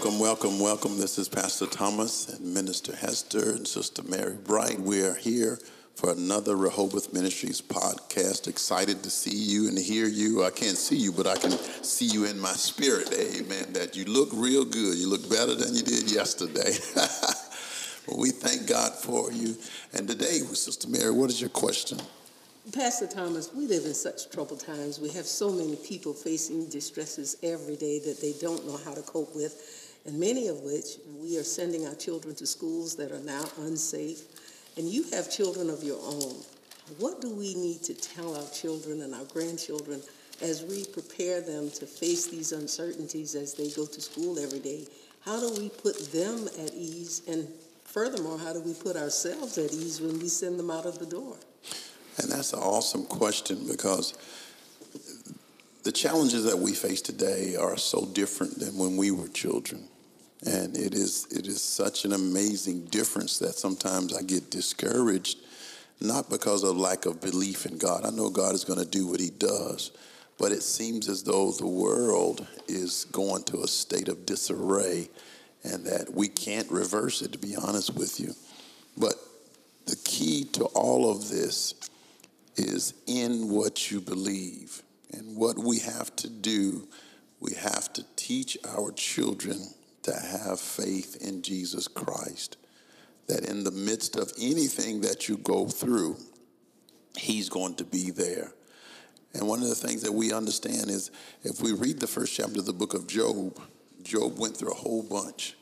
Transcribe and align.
Welcome, 0.00 0.18
welcome, 0.18 0.60
welcome. 0.60 0.98
This 0.98 1.18
is 1.18 1.28
Pastor 1.28 1.66
Thomas 1.66 2.30
and 2.30 2.54
Minister 2.54 2.96
Hester 2.96 3.50
and 3.50 3.68
Sister 3.68 4.02
Mary 4.04 4.34
Bright. 4.34 4.80
We 4.80 5.02
are 5.04 5.14
here 5.14 5.58
for 5.94 6.10
another 6.10 6.56
Rehoboth 6.56 7.12
Ministries 7.12 7.60
podcast. 7.60 8.48
Excited 8.48 9.02
to 9.02 9.10
see 9.10 9.36
you 9.36 9.68
and 9.68 9.76
hear 9.76 10.06
you. 10.06 10.42
I 10.42 10.52
can't 10.52 10.78
see 10.78 10.96
you, 10.96 11.12
but 11.12 11.26
I 11.26 11.36
can 11.36 11.50
see 11.50 12.06
you 12.06 12.24
in 12.24 12.40
my 12.40 12.52
spirit. 12.52 13.12
Amen. 13.12 13.74
That 13.74 13.94
you 13.94 14.06
look 14.06 14.30
real 14.32 14.64
good. 14.64 14.96
You 14.96 15.06
look 15.06 15.28
better 15.28 15.54
than 15.54 15.74
you 15.74 15.82
did 15.82 16.10
yesterday. 16.10 16.72
well, 18.08 18.18
we 18.18 18.30
thank 18.30 18.66
God 18.66 18.94
for 18.94 19.30
you. 19.30 19.54
And 19.92 20.08
today, 20.08 20.38
Sister 20.38 20.88
Mary, 20.88 21.10
what 21.10 21.28
is 21.28 21.42
your 21.42 21.50
question? 21.50 21.98
Pastor 22.72 23.06
Thomas, 23.06 23.52
we 23.52 23.66
live 23.66 23.84
in 23.84 23.94
such 23.94 24.30
troubled 24.30 24.60
times. 24.60 25.00
We 25.00 25.10
have 25.10 25.26
so 25.26 25.50
many 25.50 25.76
people 25.76 26.12
facing 26.12 26.68
distresses 26.68 27.36
every 27.42 27.74
day 27.74 27.98
that 27.98 28.20
they 28.20 28.32
don't 28.40 28.64
know 28.66 28.78
how 28.84 28.94
to 28.94 29.02
cope 29.02 29.34
with, 29.34 29.89
and 30.06 30.18
many 30.18 30.48
of 30.48 30.60
which 30.60 30.96
we 31.18 31.38
are 31.38 31.44
sending 31.44 31.86
our 31.86 31.94
children 31.94 32.34
to 32.36 32.46
schools 32.46 32.96
that 32.96 33.12
are 33.12 33.20
now 33.20 33.44
unsafe. 33.58 34.22
And 34.76 34.88
you 34.88 35.04
have 35.12 35.30
children 35.30 35.68
of 35.68 35.82
your 35.82 35.98
own. 36.02 36.36
What 36.98 37.20
do 37.20 37.34
we 37.34 37.54
need 37.54 37.82
to 37.84 37.94
tell 37.94 38.36
our 38.36 38.48
children 38.50 39.02
and 39.02 39.14
our 39.14 39.24
grandchildren 39.24 40.02
as 40.40 40.64
we 40.64 40.84
prepare 40.86 41.40
them 41.40 41.70
to 41.70 41.86
face 41.86 42.26
these 42.26 42.52
uncertainties 42.52 43.34
as 43.34 43.54
they 43.54 43.70
go 43.70 43.86
to 43.86 44.00
school 44.00 44.38
every 44.38 44.60
day? 44.60 44.86
How 45.24 45.38
do 45.38 45.52
we 45.60 45.68
put 45.68 46.12
them 46.12 46.48
at 46.58 46.72
ease? 46.72 47.22
And 47.28 47.46
furthermore, 47.84 48.38
how 48.38 48.52
do 48.52 48.60
we 48.60 48.74
put 48.74 48.96
ourselves 48.96 49.58
at 49.58 49.72
ease 49.72 50.00
when 50.00 50.18
we 50.18 50.28
send 50.28 50.58
them 50.58 50.70
out 50.70 50.86
of 50.86 50.98
the 50.98 51.06
door? 51.06 51.36
And 52.18 52.30
that's 52.30 52.52
an 52.52 52.60
awesome 52.60 53.04
question 53.04 53.66
because 53.68 54.14
the 55.82 55.92
challenges 55.92 56.44
that 56.44 56.58
we 56.58 56.74
face 56.74 57.00
today 57.00 57.56
are 57.56 57.76
so 57.76 58.06
different 58.06 58.58
than 58.58 58.76
when 58.76 58.96
we 58.96 59.10
were 59.10 59.28
children. 59.28 59.88
And 60.46 60.76
it 60.76 60.94
is 60.94 61.26
it 61.30 61.46
is 61.46 61.60
such 61.60 62.04
an 62.04 62.12
amazing 62.12 62.86
difference 62.86 63.38
that 63.38 63.54
sometimes 63.54 64.16
I 64.16 64.22
get 64.22 64.50
discouraged, 64.50 65.38
not 66.00 66.30
because 66.30 66.64
of 66.64 66.76
lack 66.76 67.04
of 67.04 67.20
belief 67.20 67.66
in 67.66 67.76
God. 67.76 68.06
I 68.06 68.10
know 68.10 68.30
God 68.30 68.54
is 68.54 68.64
going 68.64 68.78
to 68.78 68.88
do 68.88 69.06
what 69.06 69.20
he 69.20 69.30
does, 69.30 69.90
but 70.38 70.52
it 70.52 70.62
seems 70.62 71.08
as 71.08 71.22
though 71.22 71.52
the 71.52 71.66
world 71.66 72.46
is 72.68 73.04
going 73.12 73.42
to 73.44 73.60
a 73.62 73.68
state 73.68 74.08
of 74.08 74.24
disarray 74.24 75.10
and 75.62 75.84
that 75.84 76.14
we 76.14 76.28
can't 76.28 76.70
reverse 76.70 77.20
it, 77.20 77.32
to 77.32 77.38
be 77.38 77.54
honest 77.54 77.94
with 77.94 78.18
you. 78.18 78.32
But 78.96 79.14
the 79.86 79.96
key 80.04 80.44
to 80.52 80.64
all 80.66 81.10
of 81.10 81.28
this 81.28 81.74
is 82.56 82.94
in 83.06 83.50
what 83.50 83.90
you 83.90 84.00
believe. 84.00 84.82
And 85.12 85.36
what 85.36 85.58
we 85.58 85.80
have 85.80 86.14
to 86.16 86.30
do, 86.30 86.88
we 87.40 87.54
have 87.54 87.92
to 87.94 88.04
teach 88.16 88.56
our 88.64 88.92
children 88.92 89.58
to 90.12 90.18
have 90.18 90.60
faith 90.60 91.16
in 91.20 91.42
Jesus 91.42 91.88
Christ. 91.88 92.56
That 93.28 93.44
in 93.44 93.64
the 93.64 93.70
midst 93.70 94.16
of 94.16 94.32
anything 94.40 95.02
that 95.02 95.28
you 95.28 95.36
go 95.38 95.66
through, 95.66 96.16
He's 97.16 97.48
going 97.48 97.74
to 97.76 97.84
be 97.84 98.10
there. 98.10 98.52
And 99.34 99.46
one 99.46 99.62
of 99.62 99.68
the 99.68 99.74
things 99.74 100.02
that 100.02 100.12
we 100.12 100.32
understand 100.32 100.90
is 100.90 101.10
if 101.44 101.60
we 101.60 101.72
read 101.72 102.00
the 102.00 102.06
first 102.06 102.34
chapter 102.34 102.58
of 102.58 102.66
the 102.66 102.72
book 102.72 102.94
of 102.94 103.06
Job, 103.06 103.60
Job 104.02 104.38
went 104.38 104.56
through 104.56 104.72
a 104.72 104.74
whole 104.76 105.02
bunch. 105.02 105.54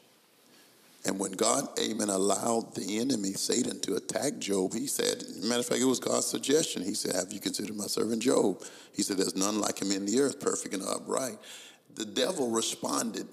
And 1.04 1.18
when 1.18 1.32
God, 1.32 1.68
amen, 1.78 2.08
allowed 2.08 2.74
the 2.74 2.98
enemy, 2.98 3.32
Satan, 3.32 3.80
to 3.80 3.94
attack 3.94 4.38
Job, 4.38 4.74
he 4.74 4.86
said, 4.86 5.22
matter 5.42 5.60
of 5.60 5.66
fact, 5.66 5.80
it 5.80 5.84
was 5.84 6.00
God's 6.00 6.26
suggestion. 6.26 6.82
He 6.82 6.94
said, 6.94 7.14
Have 7.14 7.32
you 7.32 7.40
considered 7.40 7.76
my 7.76 7.86
servant 7.86 8.22
Job? 8.22 8.62
He 8.92 9.02
said, 9.02 9.16
There's 9.16 9.36
none 9.36 9.60
like 9.60 9.80
him 9.80 9.92
in 9.92 10.06
the 10.06 10.20
earth, 10.20 10.40
perfect 10.40 10.74
and 10.74 10.82
upright. 10.82 11.38
The 11.94 12.04
devil 12.04 12.50
responded, 12.50 13.26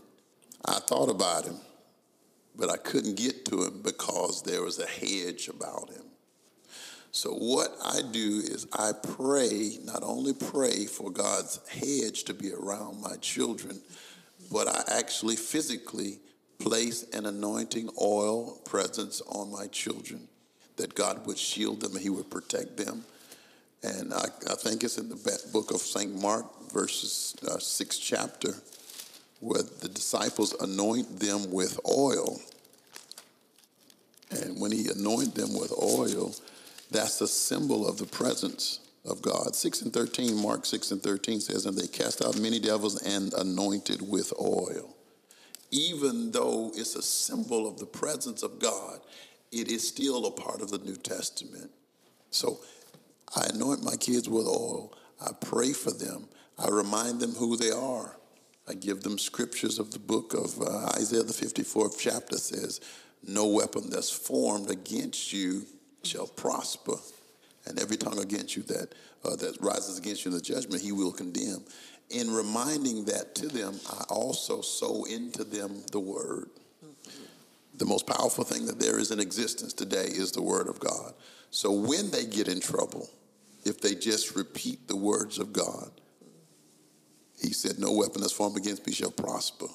I 0.68 0.80
thought 0.80 1.10
about 1.10 1.46
him, 1.46 1.58
but 2.56 2.70
I 2.70 2.78
couldn't 2.78 3.16
get 3.16 3.46
to 3.46 3.64
him 3.64 3.82
because 3.84 4.42
there 4.42 4.62
was 4.62 4.80
a 4.80 4.88
hedge 4.88 5.48
about 5.48 5.90
him. 5.90 6.04
So, 7.12 7.32
what 7.32 7.74
I 7.82 8.02
do 8.12 8.42
is 8.44 8.68
I 8.74 8.92
pray, 8.92 9.78
not 9.86 10.04
only 10.04 10.34
pray 10.34 10.86
for 10.86 11.10
God's 11.10 11.60
hedge 11.70 12.26
to 12.26 12.34
be 12.34 12.52
around 12.52 13.00
my 13.00 13.16
children, 13.22 13.80
but 14.52 14.68
I 14.68 14.84
actually 14.98 15.38
physically 15.38 16.20
place 16.60 17.04
an 17.14 17.26
anointing 17.26 17.90
oil 18.02 18.60
presence 18.66 19.22
on 19.30 19.52
my 19.52 19.68
children, 19.68 20.28
that 20.78 20.94
God 20.96 21.26
would 21.26 21.38
shield 21.38 21.82
them 21.82 21.96
He 21.98 22.10
would 22.10 22.30
protect 22.30 22.78
them. 22.78 23.06
And 23.84 24.14
I, 24.14 24.26
I 24.50 24.56
think 24.56 24.84
it's 24.84 24.98
in 24.98 25.10
the 25.10 25.50
book 25.54 25.72
of 25.72 25.78
St. 25.78 26.20
Mark, 26.22 26.46
verses 26.72 27.36
uh, 27.50 27.60
sixth 27.60 28.02
chapter, 28.04 28.56
where 29.46 29.64
the 29.64 29.90
disciples 29.90 30.54
anoint 30.60 31.20
them 31.20 31.52
with 31.52 31.80
oil. 31.90 32.40
And 34.32 34.60
when 34.60 34.72
He 34.72 34.88
anointed 34.90 35.36
them 35.36 35.54
with 35.54 35.72
oil, 35.72 36.34
that's 36.92 37.22
a 37.22 37.28
symbol 37.28 37.88
of 37.88 37.98
the 37.98 38.06
presence 38.06 38.80
of 39.06 39.22
God. 39.22 39.56
6 39.56 39.82
and 39.84 39.94
13, 39.94 40.36
Mark 40.42 40.66
6 40.66 40.92
and 40.92 41.02
13 41.02 41.40
says, 41.40 41.66
And 41.66 41.78
they 41.78 41.88
cast 41.88 42.24
out 42.24 42.40
many 42.40 42.60
devils 42.60 43.02
and 43.04 43.34
anointed 43.34 44.02
with 44.10 44.34
oil 44.40 44.96
even 45.76 46.32
though 46.32 46.72
it's 46.76 46.96
a 46.96 47.02
symbol 47.02 47.68
of 47.68 47.80
the 47.80 47.86
presence 47.86 48.44
of 48.44 48.60
God, 48.60 49.00
it 49.52 49.70
is 49.70 49.88
still 49.88 50.26
a 50.26 50.32
part 50.32 50.62
of 50.62 50.72
the 50.72 50.78
New 50.78 50.96
Testament. 50.96 51.70
So 52.32 52.60
I 53.36 53.48
anoint 53.54 53.84
my 53.84 53.96
kids 53.98 54.30
with 54.30 54.46
oil. 54.48 54.94
I 55.22 55.32
pray 55.40 55.74
for 55.74 55.92
them. 55.92 56.28
I 56.58 56.70
remind 56.70 57.20
them 57.20 57.32
who 57.32 57.58
they 57.58 57.72
are. 57.72 58.16
I 58.68 58.74
give 58.74 59.02
them 59.02 59.18
scriptures 59.18 59.80
of 59.80 59.92
the 59.92 60.00
book 60.00 60.34
of 60.34 60.60
uh, 60.62 60.90
Isaiah, 60.98 61.24
the 61.24 61.34
54th 61.34 62.00
chapter 62.00 62.38
says, 62.38 62.82
No 63.26 63.48
weapon 63.48 63.90
that's 63.90 64.10
formed 64.10 64.72
against 64.72 65.32
you 65.32 65.66
shall 66.04 66.28
prosper. 66.28 66.96
And 67.68 67.80
every 67.80 67.98
tongue 67.98 68.20
against 68.20 68.56
you 68.56 68.64
that, 68.64 68.94
uh, 69.24 69.36
that 69.38 69.58
rises 69.60 69.98
against 69.98 70.26
you 70.26 70.32
in 70.32 70.38
the 70.38 70.44
judgment, 70.44 70.82
he 70.82 70.92
will 70.92 71.12
condemn 71.12 71.64
in 72.10 72.32
reminding 72.32 73.06
that 73.06 73.36
to 73.36 73.48
them, 73.48 73.80
I 73.90 74.04
also 74.10 74.62
sow 74.62 75.06
into 75.06 75.44
them 75.44 75.84
the 75.92 76.00
word. 76.00 76.50
The 77.78 77.86
most 77.86 78.08
powerful 78.08 78.44
thing 78.44 78.66
that 78.68 78.80
there 78.80 79.00
is 79.00 79.12
in 79.12 79.20
existence 79.20 79.74
today 79.74 80.06
is 80.06 80.32
the 80.32 80.42
word 80.42 80.68
of 80.68 80.80
God. 80.80 81.14
So 81.52 81.72
when 81.72 82.12
they 82.12 82.26
get 82.26 82.48
in 82.48 82.60
trouble, 82.60 83.10
if 83.66 83.82
they 83.82 83.96
just 83.96 84.36
repeat 84.36 84.88
the 84.88 84.96
words 84.96 85.40
of 85.40 85.52
God, 85.52 85.90
he 87.42 87.54
said, 87.54 87.80
No 87.80 87.92
weapon 87.92 88.22
that's 88.22 88.34
formed 88.34 88.58
against 88.58 88.86
me 88.86 88.94
shall 88.94 89.12
prosper. 89.12 89.68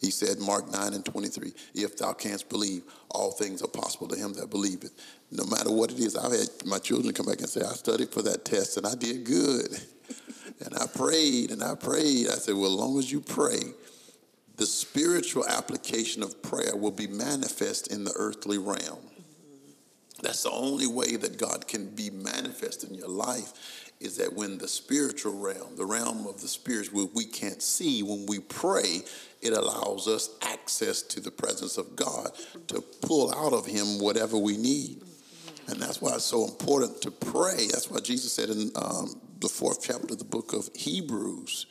He 0.00 0.10
said, 0.10 0.38
Mark 0.38 0.70
9 0.70 0.92
and 0.92 1.04
23, 1.04 1.52
if 1.74 1.96
thou 1.96 2.12
canst 2.12 2.48
believe, 2.50 2.82
all 3.10 3.30
things 3.30 3.62
are 3.62 3.68
possible 3.68 4.06
to 4.08 4.16
him 4.16 4.34
that 4.34 4.50
believeth. 4.50 4.92
No 5.30 5.44
matter 5.44 5.72
what 5.72 5.90
it 5.90 5.98
is, 5.98 6.14
I've 6.14 6.32
had 6.32 6.48
my 6.66 6.78
children 6.78 7.14
come 7.14 7.26
back 7.26 7.38
and 7.38 7.48
say, 7.48 7.62
I 7.62 7.72
studied 7.72 8.10
for 8.10 8.20
that 8.22 8.44
test 8.44 8.76
and 8.76 8.86
I 8.86 8.94
did 8.94 9.24
good. 9.24 9.68
And 10.64 10.72
I 10.76 10.86
prayed 10.86 11.50
and 11.50 11.64
I 11.64 11.74
prayed. 11.74 12.28
I 12.28 12.34
said, 12.34 12.54
well, 12.54 12.72
as 12.72 12.78
long 12.78 12.98
as 12.98 13.10
you 13.10 13.20
pray, 13.20 13.58
the 14.56 14.66
spiritual 14.66 15.44
application 15.46 16.22
of 16.22 16.42
prayer 16.42 16.76
will 16.76 16.92
be 16.92 17.08
manifest 17.08 17.88
in 17.88 18.04
the 18.04 18.12
earthly 18.16 18.58
realm. 18.58 19.00
That's 20.22 20.44
the 20.44 20.50
only 20.50 20.86
way 20.86 21.16
that 21.16 21.38
God 21.38 21.66
can 21.66 21.86
be 21.86 22.08
manifest 22.10 22.84
in 22.84 22.94
your 22.94 23.08
life 23.08 23.83
is 24.00 24.16
that 24.16 24.32
when 24.32 24.58
the 24.58 24.68
spiritual 24.68 25.38
realm, 25.38 25.76
the 25.76 25.86
realm 25.86 26.26
of 26.26 26.40
the 26.40 26.48
spirits 26.48 26.92
where 26.92 27.06
we 27.14 27.24
can't 27.24 27.62
see, 27.62 28.02
when 28.02 28.26
we 28.26 28.38
pray, 28.40 29.02
it 29.40 29.52
allows 29.52 30.08
us 30.08 30.30
access 30.42 31.02
to 31.02 31.20
the 31.20 31.30
presence 31.30 31.78
of 31.78 31.96
God 31.96 32.30
to 32.68 32.80
pull 32.80 33.32
out 33.34 33.52
of 33.52 33.66
Him 33.66 33.98
whatever 34.00 34.36
we 34.36 34.56
need. 34.56 35.02
And 35.68 35.80
that's 35.80 36.00
why 36.00 36.14
it's 36.14 36.24
so 36.24 36.44
important 36.44 37.00
to 37.02 37.10
pray. 37.10 37.68
That's 37.70 37.90
why 37.90 38.00
Jesus 38.00 38.32
said 38.32 38.50
in 38.50 38.70
um, 38.74 39.20
the 39.40 39.48
fourth 39.48 39.82
chapter 39.82 40.12
of 40.12 40.18
the 40.18 40.24
book 40.24 40.52
of 40.52 40.68
Hebrews, 40.74 41.66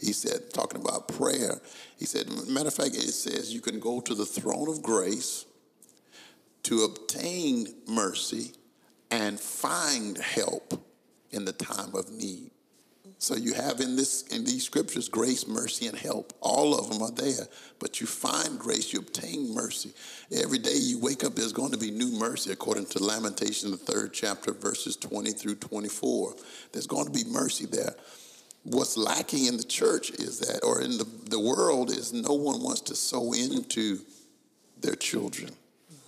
he 0.00 0.12
said, 0.12 0.52
talking 0.52 0.80
about 0.80 1.08
prayer, 1.08 1.60
he 1.98 2.04
said, 2.04 2.28
matter 2.48 2.68
of 2.68 2.74
fact, 2.74 2.94
it 2.94 3.12
says 3.12 3.52
you 3.52 3.60
can 3.60 3.80
go 3.80 4.00
to 4.00 4.14
the 4.14 4.26
throne 4.26 4.68
of 4.68 4.82
grace 4.82 5.44
to 6.64 6.82
obtain 6.82 7.66
mercy 7.86 8.52
and 9.10 9.40
find 9.40 10.18
help 10.18 10.87
in 11.30 11.44
the 11.44 11.52
time 11.52 11.94
of 11.94 12.10
need. 12.10 12.50
So 13.20 13.34
you 13.34 13.52
have 13.54 13.80
in 13.80 13.96
this 13.96 14.22
in 14.28 14.44
these 14.44 14.64
scriptures 14.64 15.08
grace, 15.08 15.46
mercy, 15.46 15.88
and 15.88 15.98
help. 15.98 16.32
All 16.40 16.78
of 16.78 16.88
them 16.88 17.02
are 17.02 17.10
there. 17.10 17.46
But 17.80 18.00
you 18.00 18.06
find 18.06 18.58
grace, 18.58 18.92
you 18.92 19.00
obtain 19.00 19.52
mercy. 19.54 19.92
Every 20.32 20.58
day 20.58 20.76
you 20.76 21.00
wake 21.00 21.24
up, 21.24 21.34
there's 21.34 21.52
going 21.52 21.72
to 21.72 21.78
be 21.78 21.90
new 21.90 22.16
mercy, 22.18 22.52
according 22.52 22.86
to 22.86 23.02
Lamentation, 23.02 23.72
the 23.72 23.76
third 23.76 24.12
chapter, 24.12 24.52
verses 24.52 24.96
20 24.96 25.32
through 25.32 25.56
24. 25.56 26.34
There's 26.72 26.86
going 26.86 27.06
to 27.06 27.12
be 27.12 27.24
mercy 27.24 27.66
there. 27.66 27.94
What's 28.62 28.96
lacking 28.96 29.46
in 29.46 29.56
the 29.56 29.64
church 29.64 30.10
is 30.10 30.40
that, 30.40 30.60
or 30.62 30.80
in 30.80 30.98
the, 30.98 31.06
the 31.30 31.40
world, 31.40 31.90
is 31.90 32.12
no 32.12 32.34
one 32.34 32.62
wants 32.62 32.82
to 32.82 32.94
sow 32.94 33.32
into 33.32 34.00
their 34.80 34.94
children. 34.94 35.50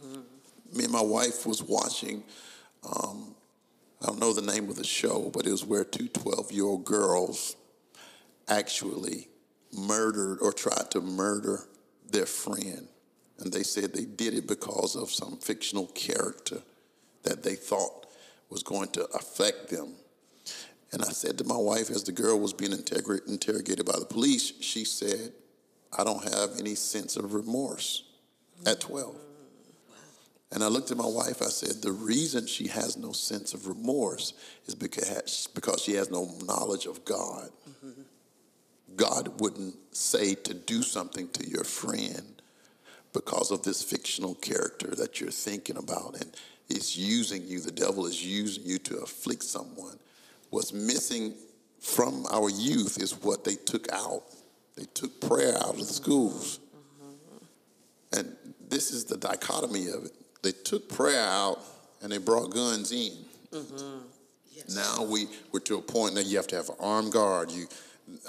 Mm-hmm. 0.04 0.78
Me 0.78 0.84
and 0.84 0.92
my 0.92 1.00
wife 1.00 1.46
was 1.46 1.62
watching 1.62 2.22
um, 2.84 3.34
I 4.02 4.06
don't 4.06 4.18
know 4.18 4.32
the 4.32 4.40
name 4.40 4.68
of 4.70 4.76
the 4.76 4.84
show, 4.84 5.30
but 5.32 5.46
it 5.46 5.50
was 5.50 5.64
where 5.64 5.84
two 5.84 6.08
12 6.08 6.52
year 6.52 6.64
old 6.64 6.84
girls 6.84 7.56
actually 8.48 9.28
murdered 9.72 10.38
or 10.40 10.52
tried 10.52 10.90
to 10.92 11.00
murder 11.00 11.60
their 12.10 12.26
friend. 12.26 12.88
And 13.38 13.52
they 13.52 13.62
said 13.62 13.92
they 13.92 14.04
did 14.04 14.34
it 14.34 14.46
because 14.46 14.96
of 14.96 15.10
some 15.10 15.36
fictional 15.38 15.86
character 15.88 16.62
that 17.22 17.42
they 17.42 17.54
thought 17.54 18.06
was 18.48 18.62
going 18.62 18.88
to 18.88 19.04
affect 19.14 19.68
them. 19.68 19.94
And 20.92 21.02
I 21.02 21.10
said 21.10 21.38
to 21.38 21.44
my 21.44 21.56
wife, 21.56 21.90
as 21.90 22.02
the 22.02 22.12
girl 22.12 22.38
was 22.38 22.52
being 22.52 22.72
interrogated 22.72 23.86
by 23.86 23.98
the 23.98 24.06
police, 24.08 24.52
she 24.60 24.84
said, 24.84 25.32
I 25.96 26.04
don't 26.04 26.22
have 26.34 26.58
any 26.58 26.74
sense 26.74 27.16
of 27.16 27.34
remorse 27.34 28.04
at 28.66 28.80
12. 28.80 29.16
And 30.52 30.64
I 30.64 30.66
looked 30.66 30.90
at 30.90 30.96
my 30.96 31.06
wife, 31.06 31.42
I 31.42 31.48
said, 31.48 31.80
the 31.80 31.92
reason 31.92 32.46
she 32.46 32.66
has 32.68 32.96
no 32.96 33.12
sense 33.12 33.54
of 33.54 33.68
remorse 33.68 34.32
is 34.66 34.74
because, 34.74 35.48
because 35.54 35.80
she 35.80 35.94
has 35.94 36.10
no 36.10 36.28
knowledge 36.44 36.86
of 36.86 37.04
God. 37.04 37.50
Mm-hmm. 37.68 38.02
God 38.96 39.40
wouldn't 39.40 39.76
say 39.92 40.34
to 40.34 40.54
do 40.54 40.82
something 40.82 41.28
to 41.28 41.48
your 41.48 41.62
friend 41.62 42.42
because 43.12 43.52
of 43.52 43.62
this 43.62 43.82
fictional 43.82 44.34
character 44.34 44.88
that 44.96 45.20
you're 45.20 45.30
thinking 45.30 45.76
about. 45.76 46.16
And 46.20 46.34
it's 46.68 46.96
using 46.96 47.46
you, 47.46 47.60
the 47.60 47.70
devil 47.70 48.06
is 48.06 48.24
using 48.24 48.64
you 48.64 48.78
to 48.78 48.98
afflict 48.98 49.44
someone. 49.44 49.98
What's 50.50 50.72
missing 50.72 51.34
from 51.80 52.26
our 52.30 52.50
youth 52.50 53.00
is 53.00 53.12
what 53.22 53.44
they 53.44 53.54
took 53.54 53.90
out. 53.92 54.24
They 54.76 54.84
took 54.94 55.20
prayer 55.20 55.56
out 55.56 55.74
of 55.74 55.78
the 55.78 55.84
schools. 55.84 56.58
And 58.12 58.36
this 58.68 58.90
is 58.90 59.04
the 59.04 59.16
dichotomy 59.16 59.86
of 59.88 60.06
it. 60.06 60.12
They 60.42 60.52
took 60.52 60.88
prayer 60.88 61.20
out 61.20 61.60
and 62.02 62.10
they 62.10 62.18
brought 62.18 62.50
guns 62.50 62.92
in. 62.92 63.12
Mm-hmm. 63.52 63.98
Yes. 64.52 64.74
Now 64.74 65.04
we, 65.04 65.26
we're 65.52 65.60
to 65.60 65.76
a 65.76 65.82
point 65.82 66.14
that 66.14 66.26
you 66.26 66.36
have 66.36 66.46
to 66.48 66.56
have 66.56 66.68
an 66.68 66.76
armed 66.80 67.12
guard. 67.12 67.50
You, 67.50 67.66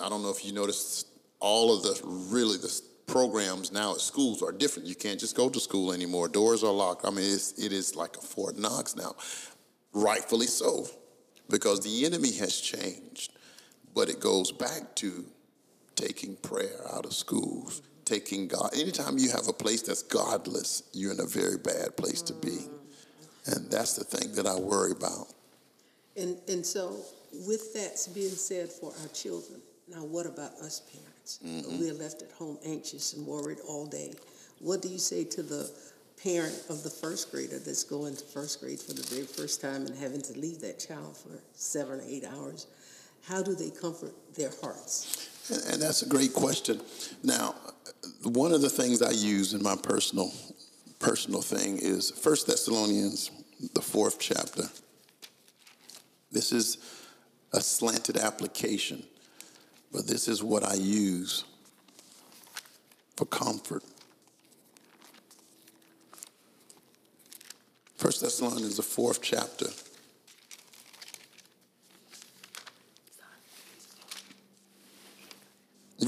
I 0.01 0.09
don't 0.09 0.21
know 0.21 0.29
if 0.29 0.45
you 0.45 0.53
noticed 0.53 1.07
all 1.39 1.75
of 1.75 1.83
the 1.83 1.99
really 2.05 2.57
the 2.57 2.81
programs 3.07 3.71
now 3.71 3.93
at 3.93 4.01
schools 4.01 4.41
are 4.41 4.51
different. 4.51 4.87
You 4.87 4.95
can't 4.95 5.19
just 5.19 5.35
go 5.35 5.49
to 5.49 5.59
school 5.59 5.91
anymore. 5.91 6.27
Doors 6.27 6.63
are 6.63 6.71
locked. 6.71 7.05
I 7.05 7.09
mean, 7.09 7.25
it's, 7.25 7.59
it 7.59 7.73
is 7.73 7.95
like 7.95 8.15
a 8.17 8.21
Fort 8.21 8.57
Knox 8.57 8.95
now. 8.95 9.15
Rightfully 9.93 10.47
so, 10.47 10.87
because 11.49 11.81
the 11.81 12.05
enemy 12.05 12.31
has 12.37 12.59
changed. 12.59 13.33
But 13.93 14.09
it 14.09 14.21
goes 14.21 14.53
back 14.53 14.95
to 14.95 15.25
taking 15.95 16.37
prayer 16.37 16.79
out 16.93 17.05
of 17.05 17.13
schools, 17.13 17.81
taking 18.05 18.47
God. 18.47 18.71
Anytime 18.73 19.17
you 19.17 19.31
have 19.31 19.47
a 19.47 19.53
place 19.53 19.81
that's 19.81 20.03
godless, 20.03 20.83
you're 20.93 21.11
in 21.11 21.19
a 21.19 21.25
very 21.25 21.57
bad 21.57 21.95
place 21.97 22.21
to 22.23 22.33
be. 22.33 22.59
And 23.45 23.69
that's 23.71 23.95
the 23.95 24.03
thing 24.03 24.33
that 24.33 24.45
I 24.45 24.55
worry 24.55 24.91
about. 24.91 25.27
And, 26.15 26.37
and 26.47 26.65
so, 26.65 26.97
with 27.47 27.73
that 27.73 28.07
being 28.13 28.29
said 28.29 28.69
for 28.69 28.93
our 29.01 29.07
children, 29.09 29.61
now 29.87 30.03
what 30.03 30.25
about 30.25 30.51
us 30.53 30.81
parents? 30.81 31.39
Mm-hmm. 31.45 31.79
We're 31.79 31.93
left 31.93 32.21
at 32.21 32.31
home 32.31 32.57
anxious 32.65 33.13
and 33.13 33.25
worried 33.25 33.59
all 33.67 33.85
day. 33.85 34.13
What 34.59 34.81
do 34.81 34.89
you 34.89 34.99
say 34.99 35.23
to 35.23 35.43
the 35.43 35.71
parent 36.21 36.53
of 36.69 36.83
the 36.83 36.89
first 36.89 37.31
grader 37.31 37.57
that's 37.57 37.83
going 37.83 38.15
to 38.15 38.25
first 38.25 38.59
grade 38.61 38.79
for 38.79 38.93
the 38.93 39.03
very 39.03 39.25
first 39.25 39.61
time 39.61 39.85
and 39.85 39.97
having 39.97 40.21
to 40.21 40.33
leave 40.33 40.61
that 40.61 40.79
child 40.79 41.17
for 41.17 41.41
seven 41.53 41.99
or 41.99 42.03
eight 42.07 42.25
hours? 42.25 42.67
How 43.27 43.41
do 43.41 43.55
they 43.55 43.69
comfort 43.69 44.13
their 44.35 44.51
hearts? 44.61 45.29
And 45.71 45.81
that's 45.81 46.03
a 46.03 46.09
great 46.09 46.33
question. 46.33 46.79
Now, 47.23 47.50
one 48.23 48.53
of 48.53 48.61
the 48.61 48.69
things 48.69 49.01
I 49.01 49.11
use 49.11 49.53
in 49.53 49.63
my 49.63 49.75
personal 49.75 50.31
personal 50.99 51.41
thing 51.41 51.79
is 51.79 52.11
First 52.11 52.45
Thessalonians, 52.45 53.31
the 53.73 53.81
fourth 53.81 54.19
chapter. 54.19 54.63
This 56.31 56.51
is 56.51 56.77
a 57.53 57.59
slanted 57.59 58.17
application, 58.17 59.03
but 59.91 60.05
this 60.05 60.27
is 60.27 60.43
what 60.43 60.63
I 60.63 60.75
use 60.75 61.43
for 63.17 63.25
comfort. 63.25 63.83
First 67.95 68.21
Thessalonians, 68.21 68.77
the 68.77 68.83
fourth 68.83 69.21
chapter. 69.21 69.67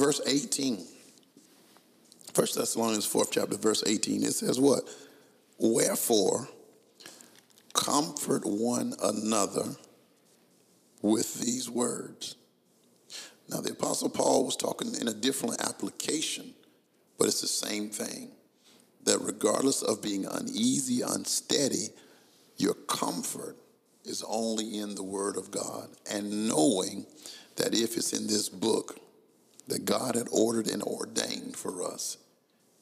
verse 0.04 0.21
18. 0.25 0.93
First 2.44 2.56
Thessalonians 2.56 3.07
4th 3.07 3.31
chapter, 3.31 3.56
verse 3.56 3.86
18, 3.88 4.22
it 4.22 4.34
says 4.34 4.60
what? 4.60 4.84
Wherefore, 5.60 6.50
comfort 7.74 8.42
one 8.44 8.95
another 9.01 9.78
with 11.01 11.40
these 11.40 11.69
words. 11.69 12.36
Now, 13.48 13.62
the 13.62 13.72
Apostle 13.72 14.10
Paul 14.10 14.44
was 14.44 14.57
talking 14.57 14.94
in 15.00 15.07
a 15.07 15.13
different 15.13 15.62
application, 15.62 16.54
but 17.18 17.30
it's 17.30 17.40
the 17.40 17.48
same 17.48 17.90
thing. 17.90 18.31
That 19.06 19.19
regardless 19.22 19.81
of 19.81 20.01
being 20.01 20.25
uneasy, 20.25 21.00
unsteady, 21.00 21.92
your 22.57 22.74
comfort 22.74 23.56
is 24.04 24.22
only 24.28 24.80
in 24.80 24.96
the 24.96 25.04
Word 25.04 25.38
of 25.38 25.50
God. 25.50 25.88
And 26.12 26.50
knowing 26.50 27.06
that 27.56 27.74
if 27.74 27.96
it's 27.96 28.12
in 28.12 28.28
this 28.28 28.50
book, 28.50 29.00
that 29.69 29.86
God 29.86 30.16
had 30.16 30.28
ordered 30.30 30.68
and 30.68 30.84
ordained 30.84 31.56
for 31.56 31.89
us, 31.89 32.18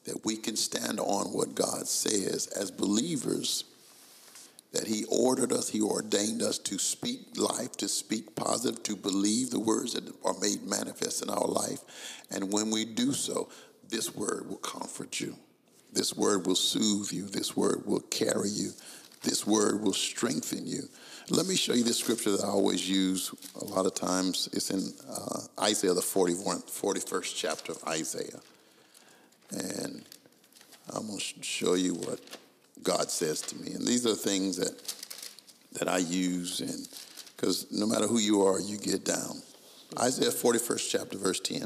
that 0.04 0.24
we 0.24 0.36
can 0.36 0.56
stand 0.56 0.98
on 1.00 1.26
what 1.32 1.54
God 1.54 1.86
says 1.86 2.48
as 2.48 2.70
believers, 2.70 3.64
that 4.72 4.86
He 4.86 5.04
ordered 5.04 5.52
us, 5.52 5.68
He 5.68 5.80
ordained 5.80 6.42
us 6.42 6.58
to 6.58 6.78
speak 6.78 7.20
life, 7.36 7.76
to 7.78 7.88
speak 7.88 8.34
positive, 8.34 8.82
to 8.84 8.96
believe 8.96 9.50
the 9.50 9.60
words 9.60 9.94
that 9.94 10.12
are 10.24 10.38
made 10.40 10.62
manifest 10.62 11.22
in 11.22 11.30
our 11.30 11.46
life. 11.46 11.80
And 12.30 12.52
when 12.52 12.70
we 12.70 12.84
do 12.84 13.12
so, 13.12 13.48
this 13.88 14.14
word 14.14 14.48
will 14.48 14.56
comfort 14.56 15.20
you. 15.20 15.36
This 15.92 16.16
word 16.16 16.46
will 16.46 16.56
soothe 16.56 17.12
you. 17.12 17.26
This 17.26 17.54
word 17.54 17.84
will 17.84 18.00
carry 18.00 18.48
you. 18.48 18.70
This 19.22 19.46
word 19.46 19.82
will 19.82 19.92
strengthen 19.92 20.66
you. 20.66 20.88
Let 21.30 21.46
me 21.46 21.54
show 21.54 21.74
you 21.74 21.84
this 21.84 21.98
scripture 21.98 22.32
that 22.32 22.44
I 22.44 22.48
always 22.48 22.88
use 22.88 23.32
a 23.60 23.64
lot 23.64 23.86
of 23.86 23.94
times. 23.94 24.48
It's 24.52 24.70
in 24.70 24.82
uh, 25.08 25.62
Isaiah, 25.62 25.94
the 25.94 26.02
41, 26.02 26.62
41st 26.62 27.36
chapter 27.36 27.72
of 27.72 27.84
Isaiah. 27.86 28.40
And 29.52 30.02
I'm 30.94 31.06
going 31.06 31.18
to 31.18 31.42
show 31.42 31.74
you 31.74 31.94
what 31.94 32.20
God 32.82 33.10
says 33.10 33.40
to 33.42 33.56
me. 33.56 33.72
And 33.72 33.86
these 33.86 34.06
are 34.06 34.14
things 34.14 34.56
that, 34.56 34.94
that 35.78 35.88
I 35.88 35.98
use, 35.98 36.60
and 36.60 36.88
because 37.36 37.70
no 37.70 37.86
matter 37.86 38.06
who 38.06 38.18
you 38.18 38.42
are, 38.42 38.60
you 38.60 38.78
get 38.78 39.04
down. 39.04 39.42
Isaiah 39.98 40.30
41st 40.30 40.90
chapter, 40.90 41.18
verse 41.18 41.40
10. 41.40 41.64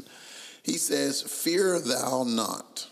He 0.63 0.77
says, 0.77 1.21
Fear 1.21 1.79
thou 1.79 2.23
not. 2.23 2.87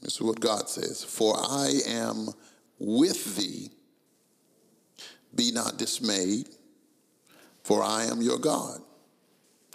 This 0.00 0.14
is 0.14 0.22
what 0.22 0.40
God 0.40 0.68
says. 0.68 1.04
For 1.04 1.34
I 1.36 1.80
am 1.86 2.28
with 2.78 3.36
thee 3.36 3.70
be 5.34 5.50
not 5.52 5.76
dismayed, 5.76 6.48
for 7.62 7.82
I 7.82 8.04
am 8.04 8.22
your 8.22 8.38
God. 8.38 8.80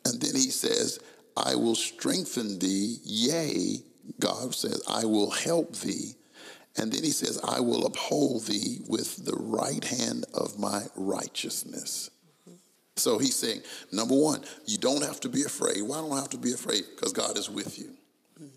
And 0.05 0.21
then 0.21 0.35
he 0.35 0.49
says, 0.49 0.99
I 1.35 1.55
will 1.55 1.75
strengthen 1.75 2.59
thee, 2.59 2.97
yea, 3.03 3.81
God 4.19 4.53
says, 4.55 4.81
I 4.87 5.05
will 5.05 5.31
help 5.31 5.75
thee. 5.77 6.15
And 6.77 6.91
then 6.91 7.03
he 7.03 7.11
says, 7.11 7.39
I 7.43 7.59
will 7.59 7.85
uphold 7.85 8.45
thee 8.45 8.79
with 8.87 9.25
the 9.25 9.35
right 9.35 9.83
hand 9.83 10.25
of 10.33 10.59
my 10.59 10.83
righteousness. 10.95 12.09
So 12.95 13.17
he's 13.17 13.35
saying, 13.35 13.61
number 13.91 14.15
one, 14.15 14.43
you 14.65 14.77
don't 14.77 15.03
have 15.03 15.19
to 15.21 15.29
be 15.29 15.43
afraid. 15.43 15.81
Why 15.81 15.97
don't 15.97 16.11
I 16.11 16.19
have 16.19 16.29
to 16.29 16.37
be 16.37 16.53
afraid? 16.53 16.83
Because 16.95 17.13
God 17.13 17.37
is 17.37 17.49
with 17.49 17.79
you. 17.79 17.95
Mm-hmm. 18.37 18.47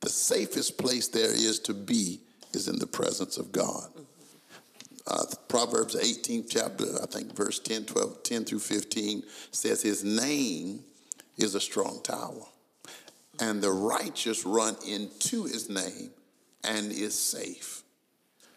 The 0.00 0.08
safest 0.08 0.78
place 0.78 1.08
there 1.08 1.32
is 1.32 1.58
to 1.60 1.74
be 1.74 2.20
is 2.54 2.68
in 2.68 2.78
the 2.78 2.86
presence 2.86 3.36
of 3.36 3.52
God. 3.52 3.90
Mm-hmm 3.90 4.04
uh, 5.06 5.24
Proverbs 5.48 5.96
18th 5.96 6.46
chapter, 6.48 6.84
I 7.02 7.06
think 7.06 7.34
verse 7.34 7.58
10, 7.58 7.84
12, 7.86 8.22
10 8.22 8.44
through 8.44 8.58
15 8.60 9.22
says 9.50 9.82
his 9.82 10.02
name 10.02 10.80
is 11.36 11.54
a 11.54 11.60
strong 11.60 12.00
tower. 12.02 12.46
And 13.40 13.60
the 13.60 13.70
righteous 13.70 14.44
run 14.46 14.76
into 14.86 15.44
his 15.44 15.68
name 15.68 16.10
and 16.62 16.92
is 16.92 17.18
safe. 17.18 17.82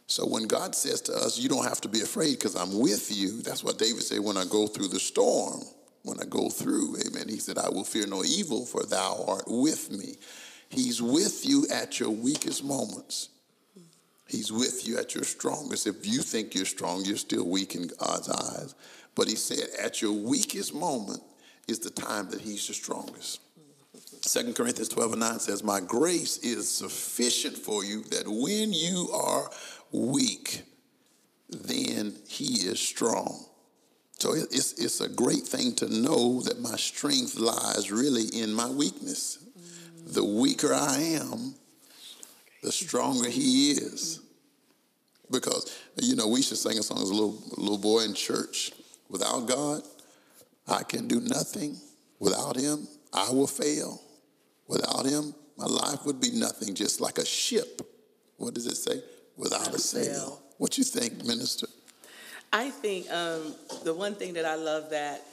So 0.08 0.26
when 0.26 0.48
God 0.48 0.74
says 0.74 1.02
to 1.02 1.14
us, 1.14 1.38
you 1.38 1.50
don't 1.50 1.66
have 1.66 1.82
to 1.82 1.90
be 1.90 2.02
afraid 2.02 2.40
because 2.40 2.56
I'm 2.56 2.80
with 2.80 3.12
you, 3.16 3.42
that's 3.42 3.64
what 3.64 3.78
David 3.78 4.04
said 4.04 4.22
when 4.22 4.38
I 4.38 4.46
go 4.46 4.68
through 4.68 4.88
the 4.88 5.00
storm, 5.00 5.62
when 6.04 6.20
I 6.22 6.26
go 6.26 6.50
through, 6.50 6.96
amen. 7.06 7.28
He 7.28 7.40
said, 7.40 7.58
I 7.58 7.70
will 7.70 7.84
fear 7.84 8.08
no 8.08 8.24
evil, 8.24 8.66
for 8.66 8.84
thou 8.84 9.26
art 9.28 9.44
with 9.48 9.92
me. 9.92 10.16
He's 10.70 11.02
with 11.02 11.46
you 11.46 11.66
at 11.74 12.00
your 12.00 12.10
weakest 12.10 12.64
moments. 12.64 13.30
He's 14.28 14.52
with 14.52 14.88
you 14.88 14.98
at 14.98 15.16
your 15.16 15.24
strongest. 15.24 15.88
If 15.88 16.06
you 16.06 16.22
think 16.22 16.54
you're 16.54 16.66
strong, 16.66 17.04
you're 17.04 17.18
still 17.18 17.48
weak 17.48 17.76
in 17.76 17.88
God's 17.88 18.30
eyes. 18.30 18.76
But 19.16 19.28
he 19.28 19.36
said, 19.36 19.70
at 19.82 20.02
your 20.02 20.14
weakest 20.14 20.74
moment 20.74 21.22
is 21.68 21.80
the 21.80 21.90
time 21.90 22.30
that 22.30 22.42
he's 22.42 22.68
the 22.68 22.74
strongest. 22.74 23.42
Second 24.22 24.56
Corinthians 24.56 24.90
12 24.90 25.14
and 25.14 25.22
9 25.22 25.40
says, 25.40 25.64
My 25.64 25.80
grace 25.80 26.38
is 26.40 26.70
sufficient 26.70 27.58
for 27.58 27.84
you 27.84 28.04
that 28.06 28.28
when 28.28 28.74
you 28.74 29.10
are 29.14 29.50
weak, 29.92 30.64
then 31.50 32.16
he 32.28 32.68
is 32.68 32.80
strong. 32.80 33.46
So 34.20 34.34
it's, 34.34 34.74
it's 34.74 35.00
a 35.00 35.08
great 35.08 35.44
thing 35.44 35.76
to 35.76 35.94
know 35.94 36.42
that 36.42 36.60
my 36.60 36.76
strength 36.76 37.38
lies 37.38 37.92
really 37.92 38.24
in 38.24 38.54
my 38.54 38.70
weakness. 38.70 39.38
The 40.08 40.24
weaker 40.24 40.74
I 40.74 40.98
am, 40.98 41.56
the 42.64 42.72
stronger 42.72 43.30
he 43.30 43.72
is. 43.72 44.22
Because, 45.30 45.78
you 46.02 46.16
know, 46.16 46.28
we 46.28 46.42
should 46.42 46.58
sing 46.58 46.80
a 46.80 46.84
song 46.84 47.02
as 47.02 47.10
a 47.10 47.14
little, 47.14 47.44
little 47.58 47.78
boy 47.78 48.02
in 48.02 48.14
church. 48.14 48.72
Without 49.10 49.48
God, 49.48 49.84
I 50.68 50.84
can 50.84 51.08
do 51.08 51.20
nothing. 51.20 51.78
Without 52.20 52.56
him, 52.56 52.88
I 53.14 53.30
will 53.32 53.48
fail. 53.48 54.02
Without 54.68 55.06
him, 55.06 55.34
my 55.58 55.66
life 55.66 56.06
would 56.06 56.20
be 56.20 56.32
nothing, 56.32 56.76
just 56.76 57.02
like 57.02 57.18
a 57.18 57.26
ship. 57.26 57.82
What 58.38 58.54
does 58.54 58.68
it 58.68 58.76
say? 58.76 59.02
Without 59.36 59.74
a 59.74 59.80
sail. 59.80 60.42
What 60.58 60.78
you 60.78 60.84
think, 60.84 61.24
Minister? 61.26 61.68
I 62.52 62.70
think 62.70 63.12
um, 63.12 63.56
the 63.84 63.94
one 63.94 64.16
thing 64.16 64.34
that 64.34 64.46
I 64.46 64.56
love 64.56 64.90
that 64.92 65.24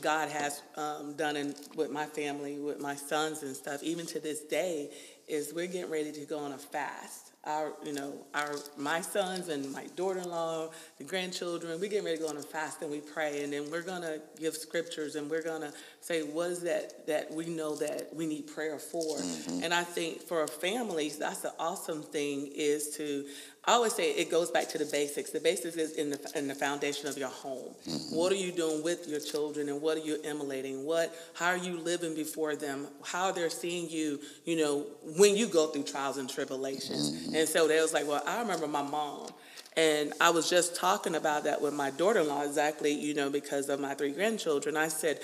God 0.00 0.28
has 0.28 0.62
um, 0.76 1.14
done 1.14 1.36
in, 1.36 1.54
with 1.74 1.90
my 1.90 2.06
family, 2.06 2.58
with 2.58 2.80
my 2.80 2.94
sons 2.94 3.42
and 3.42 3.56
stuff, 3.56 3.82
even 3.82 4.06
to 4.06 4.20
this 4.20 4.40
day, 4.40 4.90
is 5.26 5.52
we're 5.54 5.66
getting 5.66 5.90
ready 5.90 6.12
to 6.12 6.24
go 6.24 6.38
on 6.38 6.52
a 6.52 6.58
fast 6.58 7.27
our, 7.44 7.72
you 7.84 7.92
know, 7.92 8.26
our 8.34 8.56
my 8.76 9.00
sons 9.00 9.48
and 9.48 9.72
my 9.72 9.86
daughter-in-law, 9.96 10.70
the 10.98 11.04
grandchildren, 11.04 11.80
we 11.80 11.88
getting 11.88 12.04
ready 12.04 12.18
to 12.18 12.24
go 12.24 12.28
on 12.28 12.36
a 12.36 12.42
fast 12.42 12.82
and 12.82 12.90
we 12.90 13.00
pray, 13.00 13.42
and 13.42 13.52
then 13.52 13.70
we're 13.70 13.82
gonna 13.82 14.18
give 14.38 14.56
scriptures 14.56 15.16
and 15.16 15.30
we're 15.30 15.42
gonna 15.42 15.72
say 16.00 16.22
what 16.22 16.50
is 16.50 16.60
that 16.62 17.06
that 17.06 17.30
we 17.30 17.46
know 17.46 17.76
that 17.76 18.14
we 18.14 18.26
need 18.26 18.46
prayer 18.46 18.78
for. 18.78 19.18
Mm-hmm. 19.18 19.62
And 19.62 19.72
I 19.72 19.84
think 19.84 20.22
for 20.22 20.46
families, 20.46 21.16
that's 21.18 21.40
the 21.40 21.54
awesome 21.58 22.02
thing 22.02 22.50
is 22.54 22.96
to 22.96 23.24
I 23.68 23.72
always 23.72 23.92
say 23.92 24.12
it 24.12 24.30
goes 24.30 24.50
back 24.50 24.70
to 24.70 24.78
the 24.78 24.86
basics. 24.86 25.28
The 25.28 25.40
basics 25.40 25.76
is 25.76 25.92
in 25.92 26.08
the 26.08 26.32
in 26.34 26.48
the 26.48 26.54
foundation 26.54 27.06
of 27.06 27.18
your 27.18 27.28
home. 27.28 27.74
Mm-hmm. 27.86 28.16
What 28.16 28.32
are 28.32 28.36
you 28.36 28.50
doing 28.50 28.82
with 28.82 29.06
your 29.06 29.20
children, 29.20 29.68
and 29.68 29.82
what 29.82 29.98
are 29.98 30.00
you 30.00 30.16
emulating? 30.24 30.86
What 30.86 31.14
how 31.34 31.48
are 31.48 31.58
you 31.58 31.76
living 31.76 32.14
before 32.14 32.56
them? 32.56 32.88
How 33.04 33.30
they're 33.30 33.50
seeing 33.50 33.90
you, 33.90 34.20
you 34.46 34.56
know, 34.56 34.86
when 35.18 35.36
you 35.36 35.48
go 35.48 35.66
through 35.66 35.82
trials 35.82 36.16
and 36.16 36.30
tribulations. 36.30 37.10
Mm-hmm. 37.10 37.34
And 37.34 37.46
so 37.46 37.68
they 37.68 37.78
was 37.78 37.92
like, 37.92 38.08
well, 38.08 38.22
I 38.26 38.40
remember 38.40 38.66
my 38.66 38.80
mom. 38.82 39.28
And 39.76 40.14
I 40.18 40.30
was 40.30 40.48
just 40.48 40.74
talking 40.74 41.14
about 41.14 41.44
that 41.44 41.60
with 41.60 41.74
my 41.74 41.90
daughter 41.90 42.20
in 42.20 42.28
law, 42.28 42.44
exactly, 42.44 42.92
you 42.92 43.12
know, 43.12 43.28
because 43.28 43.68
of 43.68 43.80
my 43.80 43.92
three 43.92 44.12
grandchildren. 44.12 44.78
I 44.78 44.88
said, 44.88 45.20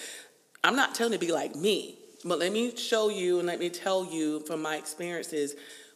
I'm 0.62 0.76
not 0.76 0.94
telling 0.94 1.14
you 1.14 1.18
to 1.18 1.26
be 1.26 1.32
like 1.32 1.56
me, 1.56 1.98
but 2.26 2.38
let 2.38 2.52
me 2.52 2.76
show 2.76 3.08
you 3.08 3.38
and 3.38 3.46
let 3.46 3.58
me 3.58 3.70
tell 3.70 4.04
you 4.04 4.40
from 4.40 4.60
my 4.60 4.76
experiences 4.76 5.54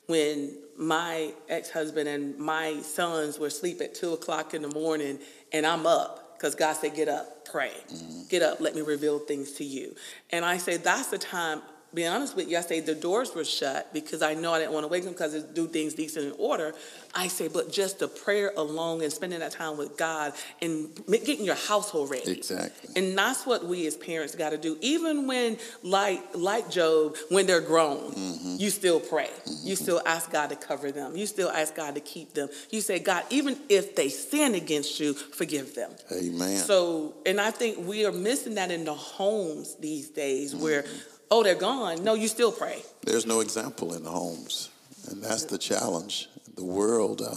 when 0.09 0.57
my 0.77 1.33
ex-husband 1.49 2.09
and 2.09 2.37
my 2.39 2.81
sons 2.81 3.39
were 3.39 3.49
asleep 3.49 3.81
at 3.83 3.95
two 3.95 4.15
o'clock 4.15 4.55
in 4.55 4.63
the 4.63 4.69
morning 4.69 5.19
and 5.53 5.67
I'm 5.67 5.87
up 5.87 6.37
because 6.37 6.55
God 6.55 6.75
said, 6.75 6.95
get 6.95 7.09
up, 7.09 7.45
pray. 7.45 7.73
Mm-hmm. 7.93 8.23
Get 8.29 8.43
up, 8.43 8.61
let 8.61 8.75
me 8.75 8.81
reveal 8.81 9.19
things 9.19 9.53
to 9.53 9.65
you. 9.65 9.95
And 10.31 10.45
I 10.45 10.57
say, 10.57 10.79
that's 10.79 11.09
the 11.09 11.19
time 11.19 11.61
be 11.95 12.07
honest 12.07 12.37
with 12.37 12.51
you, 12.51 12.59
I 12.59 12.61
say 12.61 12.81
the 12.81 12.95
doors 12.95 13.35
were 13.35 13.45
shut 13.45 13.93
because 13.95 14.21
I 14.21 14.35
know 14.35 14.53
I 14.53 14.59
didn't 14.59 14.73
want 14.73 14.85
to 14.85 14.89
wake 14.89 15.05
them 15.05 15.15
because 15.15 15.43
do 15.43 15.67
things 15.67 15.95
decent 15.95 16.27
in 16.27 16.33
order. 16.39 16.75
I 17.15 17.29
say, 17.29 17.49
but 17.49 17.73
just 17.73 17.99
the 17.99 18.09
prayer 18.09 18.53
alone 18.57 19.03
and 19.03 19.11
spending 19.11 19.41
that 19.41 19.53
time 19.53 19.79
with 19.79 19.97
God 19.97 20.35
and 20.61 20.91
getting 21.09 21.45
your 21.45 21.55
household 21.55 22.11
ready. 22.11 22.31
Exactly. 22.33 22.91
And 22.95 23.17
that's 23.17 23.47
what 23.47 23.65
we 23.65 23.87
as 23.87 23.97
parents 23.97 24.35
got 24.35 24.51
to 24.51 24.59
do. 24.59 24.77
Even 24.83 25.27
when, 25.27 25.57
like 25.83 26.23
like 26.35 26.71
Job, 26.71 27.17
when 27.31 27.47
they're 27.47 27.63
grown, 27.63 28.13
mm-hmm. 28.13 28.57
you 28.59 28.69
still 28.69 29.01
pray. 29.01 29.31
Mm-hmm. 29.47 29.67
You 29.67 29.77
still 29.77 30.03
ask 30.05 30.31
God 30.31 30.51
to 30.51 30.57
cover 30.57 30.93
them. 30.93 31.17
You 31.17 31.27
still 31.27 31.49
ask 31.49 31.75
God 31.75 31.95
to 31.95 32.03
keep 32.03 32.35
them. 32.35 32.51
You 32.71 32.83
say, 32.83 32.99
God, 32.99 33.25
even 33.31 33.57
if 33.71 33.97
they 33.97 34.11
sin 34.11 34.55
against 34.55 35.01
you, 35.01 35.15
forgive 35.15 35.75
them. 35.75 35.93
Amen. 36.13 36.59
So, 36.59 37.15
and 37.25 37.41
I 37.41 37.51
think 37.51 37.79
we 37.87 38.05
are 38.05 38.13
missing 38.13 38.57
that 38.57 38.71
in 38.71 38.85
the 38.85 38.95
homes 38.95 39.77
these 39.77 40.11
days 40.11 40.53
mm-hmm. 40.53 40.63
where 40.63 40.85
oh, 41.31 41.43
they're 41.43 41.55
gone. 41.55 42.05
No, 42.05 42.15
you 42.15 42.29
still 42.29 42.53
pray. 42.53 42.83
There's 43.05 43.27
no 43.27 43.41
example 43.41 43.95
in 43.95 44.05
the 44.05 44.11
homes, 44.11 44.71
and 45.11 45.23
that's 45.23 45.45
the 45.45 45.59
challenge. 45.59 46.29
The 46.57 46.65
world, 46.65 47.23
uh, 47.23 47.35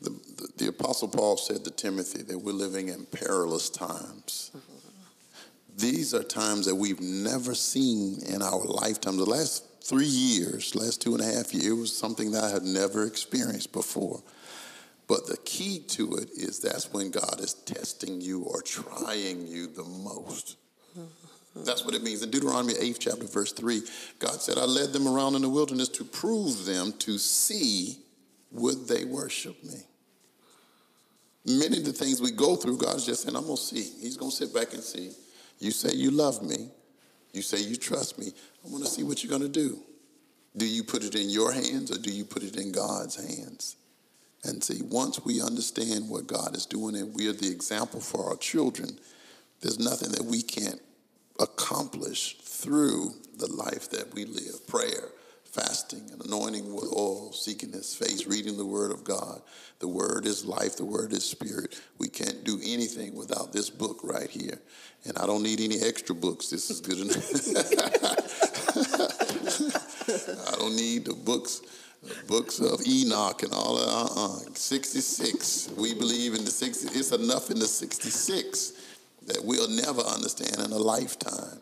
the, 0.00 0.10
the, 0.10 0.48
the, 0.58 0.68
Apostle 0.68 1.08
Paul 1.08 1.38
said 1.38 1.64
to 1.64 1.70
Timothy, 1.70 2.22
that 2.24 2.38
we're 2.38 2.52
living 2.52 2.88
in 2.88 3.06
perilous 3.06 3.70
times. 3.70 4.50
These 5.76 6.14
are 6.14 6.22
times 6.22 6.66
that 6.66 6.74
we've 6.74 7.00
never 7.00 7.54
seen 7.54 8.18
in 8.26 8.42
our 8.42 8.62
lifetime. 8.62 9.16
The 9.16 9.24
last 9.24 9.64
three 9.82 10.04
years, 10.04 10.74
last 10.74 11.02
two 11.02 11.14
and 11.14 11.22
a 11.22 11.26
half 11.26 11.52
years, 11.52 11.74
was 11.74 11.96
something 11.96 12.32
that 12.32 12.44
I 12.44 12.50
had 12.50 12.62
never 12.62 13.06
experienced 13.06 13.72
before. 13.72 14.22
But 15.06 15.26
the 15.26 15.36
key 15.38 15.80
to 15.88 16.14
it 16.16 16.30
is 16.30 16.60
that's 16.60 16.92
when 16.92 17.10
God 17.10 17.40
is 17.40 17.54
testing 17.54 18.20
you 18.20 18.42
or 18.42 18.62
trying 18.62 19.46
you 19.46 19.66
the 19.66 19.84
most. 19.84 20.56
That's 21.56 21.84
what 21.84 21.94
it 21.94 22.02
means. 22.02 22.22
In 22.22 22.30
Deuteronomy 22.30 22.74
8, 22.78 22.96
chapter, 22.98 23.26
verse 23.26 23.52
3, 23.52 23.82
God 24.18 24.40
said, 24.40 24.58
I 24.58 24.64
led 24.64 24.92
them 24.92 25.06
around 25.06 25.36
in 25.36 25.42
the 25.42 25.48
wilderness 25.48 25.88
to 25.90 26.04
prove 26.04 26.64
them 26.64 26.92
to 27.00 27.18
see 27.18 27.98
would 28.50 28.88
they 28.88 29.04
worship 29.04 29.62
me. 29.62 29.82
Many 31.46 31.78
of 31.78 31.84
the 31.84 31.92
things 31.92 32.20
we 32.20 32.30
go 32.32 32.56
through, 32.56 32.78
God's 32.78 33.06
just 33.06 33.22
saying, 33.22 33.36
I'm 33.36 33.44
going 33.44 33.56
to 33.56 33.62
see. 33.62 33.82
He's 34.00 34.16
going 34.16 34.30
to 34.30 34.36
sit 34.36 34.54
back 34.54 34.72
and 34.72 34.82
see. 34.82 35.12
You 35.58 35.70
say 35.70 35.94
you 35.94 36.10
love 36.10 36.42
me. 36.42 36.70
You 37.32 37.42
say 37.42 37.60
you 37.60 37.76
trust 37.76 38.18
me. 38.18 38.32
I 38.64 38.68
want 38.68 38.84
to 38.84 38.90
see 38.90 39.02
what 39.02 39.22
you're 39.22 39.30
going 39.30 39.42
to 39.42 39.48
do. 39.48 39.78
Do 40.56 40.66
you 40.66 40.84
put 40.84 41.04
it 41.04 41.14
in 41.14 41.30
your 41.30 41.52
hands 41.52 41.90
or 41.90 41.98
do 41.98 42.10
you 42.10 42.24
put 42.24 42.42
it 42.42 42.56
in 42.56 42.72
God's 42.72 43.16
hands? 43.16 43.76
And 44.44 44.62
see, 44.62 44.82
once 44.82 45.24
we 45.24 45.40
understand 45.40 46.08
what 46.08 46.26
God 46.26 46.56
is 46.56 46.66
doing 46.66 46.96
and 46.96 47.14
we 47.14 47.28
are 47.28 47.32
the 47.32 47.50
example 47.50 48.00
for 48.00 48.28
our 48.28 48.36
children, 48.36 48.98
there's 49.60 49.78
nothing 49.78 50.12
that 50.12 50.24
we 50.24 50.42
can't 50.42 50.80
accomplish 51.40 52.36
through 52.38 53.14
the 53.36 53.50
life 53.52 53.90
that 53.90 54.14
we 54.14 54.24
live 54.24 54.66
prayer, 54.66 55.10
fasting, 55.44 56.08
and 56.12 56.24
anointing 56.24 56.74
with 56.74 56.92
oil, 56.96 57.32
seeking 57.32 57.72
his 57.72 57.94
face, 57.94 58.26
reading 58.26 58.56
the 58.56 58.64
word 58.64 58.90
of 58.90 59.04
God. 59.04 59.42
The 59.80 59.88
word 59.88 60.26
is 60.26 60.44
life, 60.44 60.76
the 60.76 60.84
word 60.84 61.12
is 61.12 61.24
spirit. 61.24 61.80
We 61.98 62.08
can't 62.08 62.44
do 62.44 62.60
anything 62.64 63.14
without 63.14 63.52
this 63.52 63.70
book 63.70 64.00
right 64.02 64.30
here. 64.30 64.60
And 65.04 65.18
I 65.18 65.26
don't 65.26 65.42
need 65.42 65.60
any 65.60 65.80
extra 65.80 66.14
books. 66.14 66.48
This 66.48 66.70
is 66.70 66.80
good 66.80 67.00
enough. 67.00 67.16
I 70.48 70.56
don't 70.58 70.76
need 70.76 71.04
the 71.04 71.14
books 71.14 71.60
books 72.28 72.60
of 72.60 72.80
Enoch 72.86 73.42
and 73.42 73.52
all 73.52 73.78
of 73.78 73.88
uh-uh. 73.88 74.38
66. 74.54 75.70
We 75.76 75.94
believe 75.94 76.34
in 76.34 76.44
the 76.44 76.50
60. 76.50 76.98
It's 76.98 77.12
enough 77.12 77.50
in 77.50 77.58
the 77.58 77.66
66 77.66 78.72
that 79.26 79.44
we'll 79.44 79.68
never 79.68 80.02
understand 80.02 80.58
in 80.58 80.72
a 80.72 80.78
lifetime. 80.78 81.60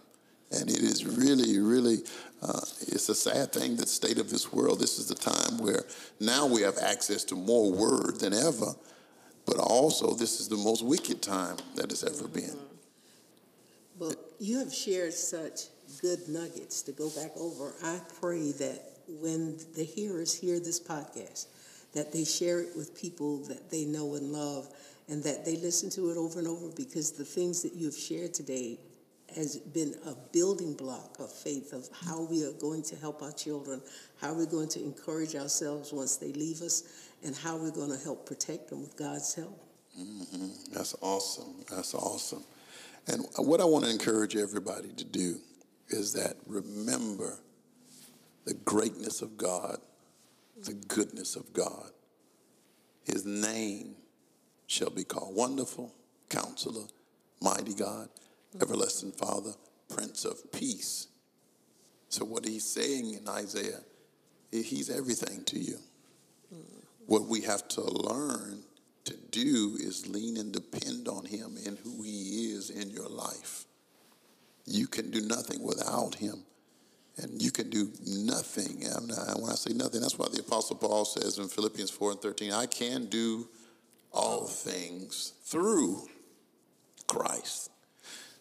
And 0.51 0.69
it 0.71 0.81
is 0.81 1.07
really, 1.07 1.59
really, 1.59 1.99
uh, 2.43 2.61
it's 2.83 3.09
a 3.09 3.15
sad 3.15 3.53
thing, 3.53 3.77
the 3.77 3.87
state 3.87 4.19
of 4.19 4.29
this 4.29 4.53
world. 4.53 4.81
This 4.81 4.99
is 4.99 5.09
the 5.09 5.15
time 5.15 5.59
where 5.59 5.85
now 6.21 6.47
we 6.47 6.63
have 6.63 6.77
access 6.79 7.25
to 7.25 7.35
more 7.35 7.73
word 7.73 8.21
than 8.21 8.35
ever, 8.35 8.75
but 9.47 9.59
also 9.59 10.15
this 10.15 10.41
is 10.41 10.49
the 10.49 10.57
most 10.57 10.85
wicked 10.85 11.23
time 11.23 11.57
that 11.77 11.91
has 11.91 12.05
ever 12.05 12.29
been. 12.29 12.59
Well, 13.99 14.15
you 14.39 14.59
have 14.59 14.75
shared 14.75 15.15
such 15.15 15.69
good 16.01 16.29
nuggets 16.29 16.83
to 16.83 16.93
go 16.93 17.09
back 17.11 17.31
over. 17.37 17.73
I 17.83 18.01
pray 18.21 18.53
that 18.53 18.83
when 19.09 19.59
the 19.75 19.85
hearers 19.85 20.35
hear 20.35 20.59
this 20.59 20.81
podcast, 20.81 21.47
that 21.93 22.13
they 22.13 22.25
share 22.25 22.61
it 22.61 22.71
with 22.77 22.99
people 22.99 23.39
that 23.45 23.71
they 23.71 23.85
know 23.85 24.15
and 24.15 24.33
love 24.33 24.69
and 25.09 25.23
that 25.25 25.45
they 25.45 25.57
listen 25.57 25.91
to 25.91 26.11
it 26.11 26.17
over 26.17 26.39
and 26.39 26.49
over 26.49 26.71
because 26.77 27.13
the 27.13 27.25
things 27.25 27.63
that 27.63 27.75
you've 27.75 27.97
shared 27.97 28.33
today 28.33 28.79
has 29.35 29.57
been 29.57 29.95
a 30.07 30.15
building 30.33 30.75
block 30.75 31.17
of 31.19 31.33
faith 31.33 31.73
of 31.73 31.89
how 32.05 32.23
we 32.23 32.45
are 32.45 32.53
going 32.53 32.83
to 32.83 32.97
help 32.97 33.23
our 33.23 33.33
children, 33.33 33.81
how 34.21 34.35
we're 34.35 34.47
going 34.47 34.69
to 34.69 34.83
encourage 34.83 35.35
ourselves 35.35 35.93
once 35.93 36.17
they 36.17 36.33
leave 36.33 36.61
us, 36.61 37.09
and 37.25 37.35
how 37.37 37.57
we're 37.57 37.71
going 37.71 37.91
to 37.91 38.03
help 38.05 38.27
protect 38.27 38.69
them 38.69 38.83
with 38.83 38.97
God's 38.97 39.35
help. 39.35 39.65
Mm-hmm. 39.99 40.73
That's 40.73 40.95
awesome. 41.01 41.65
That's 41.71 41.95
awesome. 41.95 42.45
And 43.07 43.25
what 43.37 43.61
I 43.61 43.65
want 43.65 43.85
to 43.85 43.91
encourage 43.91 44.37
everybody 44.37 44.89
to 44.97 45.05
do 45.05 45.37
is 45.89 46.13
that 46.15 46.37
remember 46.47 47.39
the 48.45 48.55
greatness 48.55 49.23
of 49.23 49.37
God, 49.37 49.79
the 50.65 50.75
goodness 50.75 51.37
of 51.37 51.53
God. 51.53 51.91
His 53.05 53.25
name 53.25 53.97
shall 54.67 54.91
be 54.91 55.05
called 55.05 55.35
Wonderful, 55.35 55.95
Counselor, 56.29 56.87
Mighty 57.41 57.75
God, 57.75 58.09
Everlasting 58.61 59.13
Father, 59.13 59.53
Prince 59.89 60.25
of 60.25 60.53
Peace. 60.53 61.09
So, 62.09 62.25
what 62.25 62.45
he's 62.45 62.65
saying 62.65 63.15
in 63.15 63.29
Isaiah, 63.29 63.81
he's 64.51 64.91
everything 64.91 65.45
to 65.47 65.59
you. 65.59 65.79
What 67.07 67.27
we 67.27 67.41
have 67.43 67.67
to 67.69 67.83
learn 67.83 68.63
to 69.05 69.17
do 69.31 69.77
is 69.81 70.07
lean 70.07 70.37
and 70.37 70.53
depend 70.53 71.09
on 71.09 71.25
him 71.25 71.57
and 71.67 71.79
who 71.79 72.03
he 72.03 72.53
is 72.53 72.71
in 72.71 72.91
your 72.91 73.09
life. 73.09 73.65
You 74.65 74.87
can 74.87 75.11
do 75.11 75.21
nothing 75.21 75.63
without 75.63 76.15
him. 76.15 76.45
And 77.19 77.43
you 77.43 77.51
can 77.51 77.69
do 77.69 77.91
nothing. 78.07 78.81
when 78.81 79.51
I 79.51 79.55
say 79.55 79.73
nothing, 79.75 80.01
that's 80.01 80.19
why 80.19 80.29
the 80.33 80.41
Apostle 80.41 80.77
Paul 80.77 81.05
says 81.05 81.39
in 81.39 81.49
Philippians 81.49 81.91
4 81.91 82.13
and 82.13 82.21
13. 82.21 82.53
I 82.53 82.67
can 82.67 83.07
do 83.07 83.49
all 84.13 84.47
things 84.47 85.35
through 85.45 86.09
Christ. 87.07 87.71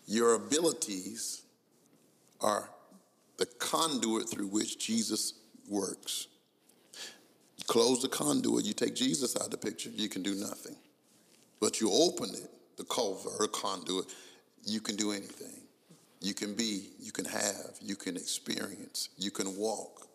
Your 0.07 0.35
abilities 0.35 1.43
are 2.39 2.69
the 3.37 3.45
conduit 3.45 4.29
through 4.29 4.47
which 4.47 4.79
Jesus 4.79 5.33
works. 5.67 6.27
close 7.67 8.01
the 8.01 8.09
conduit, 8.09 8.65
you 8.65 8.73
take 8.73 8.95
Jesus 8.95 9.35
out 9.37 9.45
of 9.45 9.51
the 9.51 9.57
picture, 9.57 9.89
you 9.89 10.09
can 10.09 10.21
do 10.21 10.35
nothing. 10.35 10.75
But 11.59 11.79
you 11.79 11.91
open 11.91 12.29
it, 12.31 12.49
the 12.77 12.83
culvert 12.83 13.51
conduit, 13.51 14.05
you 14.65 14.81
can 14.81 14.95
do 14.95 15.11
anything. 15.11 15.60
You 16.21 16.35
can 16.35 16.53
be, 16.53 16.89
you 16.99 17.11
can 17.11 17.25
have, 17.25 17.77
you 17.81 17.95
can 17.95 18.15
experience, 18.15 19.09
you 19.17 19.31
can 19.31 19.57
walk. 19.57 20.07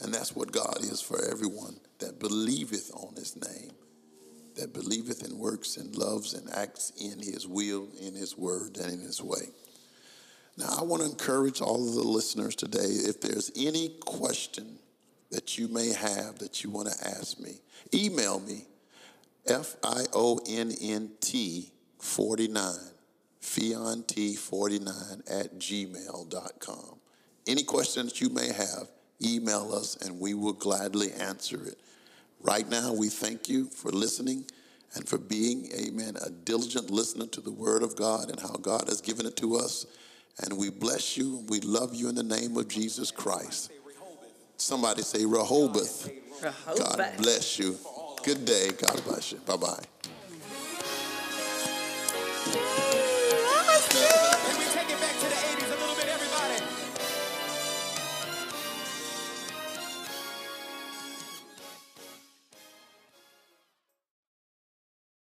And 0.00 0.14
that's 0.14 0.34
what 0.34 0.52
God 0.52 0.78
is 0.80 1.00
for 1.00 1.24
everyone 1.24 1.76
that 1.98 2.20
believeth 2.20 2.92
on 2.94 3.14
his 3.16 3.36
name, 3.36 3.72
that 4.56 4.72
believeth 4.72 5.22
and 5.22 5.38
works 5.38 5.76
and 5.76 5.94
loves 5.96 6.34
and 6.34 6.48
acts 6.54 6.92
in 7.00 7.18
his 7.18 7.48
will, 7.48 7.88
in 8.00 8.14
his 8.14 8.38
word, 8.38 8.76
and 8.76 8.92
in 8.92 9.00
his 9.00 9.20
way. 9.20 9.48
Now, 10.56 10.76
I 10.78 10.84
want 10.84 11.02
to 11.02 11.08
encourage 11.08 11.60
all 11.60 11.88
of 11.88 11.94
the 11.94 12.02
listeners 12.02 12.54
today 12.54 12.78
if 12.78 13.20
there's 13.20 13.50
any 13.56 13.96
question 14.04 14.78
that 15.30 15.58
you 15.58 15.66
may 15.66 15.92
have 15.92 16.38
that 16.38 16.62
you 16.62 16.70
want 16.70 16.88
to 16.88 17.08
ask 17.08 17.40
me, 17.40 17.54
email 17.92 18.38
me, 18.38 18.66
F 19.46 19.74
I 19.82 20.04
O 20.12 20.38
N 20.48 20.72
N 20.80 21.10
T 21.20 21.72
49, 21.98 22.72
Fiont49 23.44 25.20
at 25.30 25.58
gmail.com. 25.58 26.98
Any 27.46 27.62
questions 27.62 28.20
you 28.20 28.30
may 28.30 28.50
have, 28.52 28.88
email 29.22 29.72
us 29.74 29.96
and 29.96 30.18
we 30.18 30.34
will 30.34 30.54
gladly 30.54 31.12
answer 31.12 31.62
it. 31.62 31.78
Right 32.40 32.68
now, 32.68 32.92
we 32.92 33.08
thank 33.08 33.48
you 33.48 33.66
for 33.66 33.90
listening 33.90 34.46
and 34.94 35.06
for 35.06 35.18
being, 35.18 35.70
amen, 35.74 36.16
a 36.24 36.30
diligent 36.30 36.90
listener 36.90 37.26
to 37.26 37.40
the 37.40 37.52
word 37.52 37.82
of 37.82 37.96
God 37.96 38.30
and 38.30 38.40
how 38.40 38.54
God 38.54 38.88
has 38.88 39.00
given 39.00 39.26
it 39.26 39.36
to 39.36 39.56
us. 39.56 39.86
And 40.42 40.56
we 40.56 40.70
bless 40.70 41.16
you. 41.16 41.44
We 41.48 41.60
love 41.60 41.94
you 41.94 42.08
in 42.08 42.14
the 42.14 42.22
name 42.22 42.56
of 42.56 42.68
Jesus 42.68 43.10
Christ. 43.10 43.70
Somebody 44.56 45.02
say 45.02 45.26
Rehoboth. 45.26 46.10
Rehoboth. 46.42 46.96
God 46.96 47.12
bless 47.18 47.58
you. 47.58 47.78
Good 48.22 48.44
day. 48.44 48.70
God 48.70 49.02
bless 49.04 49.32
you. 49.32 49.38
Bye 49.38 49.56
bye. 49.56 49.84